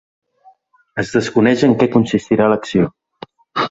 Es 1.03 1.13
desconeix 1.17 1.67
en 1.69 1.79
què 1.85 1.91
consistirà 1.99 2.53
l’acció. 2.55 2.93